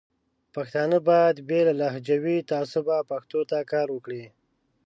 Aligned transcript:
پښتانه 0.55 0.97
باید 1.09 1.37
بې 1.47 1.59
له 1.67 1.73
لهجوي 1.81 2.37
تعصبه 2.51 2.97
پښتو 3.11 3.39
ته 3.49 3.57
کار 3.71 3.87
وکړي. 3.95 4.23